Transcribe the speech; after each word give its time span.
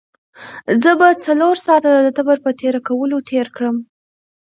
زه 0.83 0.91
به 0.99 1.07
څلور 1.25 1.55
ساعته 1.65 1.89
د 2.01 2.07
تبر 2.17 2.37
په 2.45 2.51
تېره 2.59 2.79
کولو 2.87 3.17
تېر 3.29 3.47
کړم. 3.55 3.77